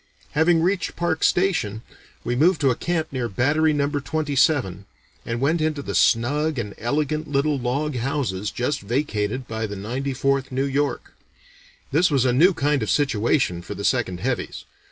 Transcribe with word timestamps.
Having 0.31 0.63
reached 0.63 0.95
Parke 0.95 1.23
Station, 1.23 1.83
we 2.23 2.35
moved 2.35 2.59
to 2.61 2.71
a 2.71 2.75
camp 2.75 3.09
near 3.11 3.29
Battery 3.29 3.71
Number 3.71 4.01
Twenty 4.01 4.35
seven, 4.35 4.87
and 5.27 5.39
went 5.39 5.61
into 5.61 5.83
the 5.83 5.93
snug 5.93 6.57
and 6.57 6.73
elegant 6.79 7.27
little 7.27 7.59
log 7.59 7.95
houses 7.97 8.49
just 8.49 8.81
vacated 8.81 9.47
by 9.47 9.67
the 9.67 9.75
Ninety 9.75 10.15
fourth 10.15 10.51
New 10.51 10.65
York. 10.65 11.13
This 11.91 12.09
was 12.09 12.25
a 12.25 12.33
new 12.33 12.51
kind 12.55 12.81
of 12.81 12.89
situation 12.89 13.61
for 13.61 13.75
the 13.75 13.85
'Second 13.85 14.21
Heavies.' 14.21 14.65